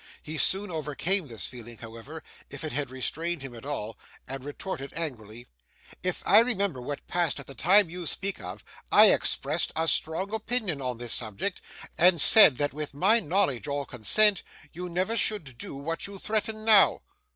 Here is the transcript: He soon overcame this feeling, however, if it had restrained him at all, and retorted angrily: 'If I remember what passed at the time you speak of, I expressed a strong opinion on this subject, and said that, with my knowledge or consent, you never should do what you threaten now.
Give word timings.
He 0.23 0.35
soon 0.35 0.71
overcame 0.71 1.27
this 1.27 1.45
feeling, 1.45 1.77
however, 1.77 2.23
if 2.49 2.63
it 2.63 2.71
had 2.71 2.89
restrained 2.89 3.43
him 3.43 3.53
at 3.53 3.67
all, 3.67 3.99
and 4.27 4.43
retorted 4.43 4.91
angrily: 4.95 5.45
'If 6.01 6.23
I 6.25 6.39
remember 6.39 6.81
what 6.81 7.05
passed 7.05 7.39
at 7.39 7.45
the 7.45 7.53
time 7.53 7.87
you 7.91 8.07
speak 8.07 8.41
of, 8.41 8.65
I 8.91 9.11
expressed 9.13 9.71
a 9.75 9.87
strong 9.87 10.33
opinion 10.33 10.81
on 10.81 10.97
this 10.97 11.13
subject, 11.13 11.61
and 11.99 12.19
said 12.19 12.57
that, 12.57 12.73
with 12.73 12.95
my 12.95 13.19
knowledge 13.19 13.67
or 13.67 13.85
consent, 13.85 14.41
you 14.73 14.89
never 14.89 15.15
should 15.15 15.59
do 15.59 15.75
what 15.75 16.07
you 16.07 16.17
threaten 16.17 16.65
now. 16.65 17.01